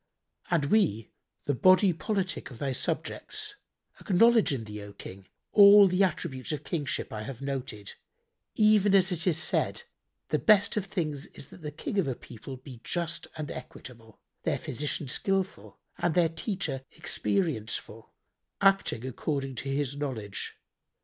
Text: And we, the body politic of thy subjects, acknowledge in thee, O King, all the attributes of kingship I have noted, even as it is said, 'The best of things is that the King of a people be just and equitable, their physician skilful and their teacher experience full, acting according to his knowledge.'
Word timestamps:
And 0.49 0.65
we, 0.65 1.11
the 1.43 1.53
body 1.53 1.93
politic 1.93 2.49
of 2.49 2.57
thy 2.57 2.71
subjects, 2.71 3.53
acknowledge 3.99 4.51
in 4.51 4.63
thee, 4.63 4.81
O 4.81 4.93
King, 4.93 5.27
all 5.51 5.87
the 5.87 6.01
attributes 6.03 6.51
of 6.51 6.63
kingship 6.63 7.13
I 7.13 7.21
have 7.21 7.39
noted, 7.39 7.93
even 8.55 8.95
as 8.95 9.11
it 9.11 9.27
is 9.27 9.37
said, 9.37 9.83
'The 10.29 10.39
best 10.39 10.75
of 10.75 10.85
things 10.87 11.27
is 11.27 11.49
that 11.49 11.61
the 11.61 11.69
King 11.71 11.99
of 11.99 12.07
a 12.07 12.15
people 12.15 12.57
be 12.57 12.81
just 12.83 13.27
and 13.37 13.51
equitable, 13.51 14.19
their 14.41 14.57
physician 14.57 15.07
skilful 15.07 15.77
and 15.99 16.15
their 16.15 16.29
teacher 16.29 16.83
experience 16.93 17.75
full, 17.75 18.11
acting 18.59 19.05
according 19.05 19.53
to 19.57 19.69
his 19.69 19.95
knowledge.' 19.95 20.57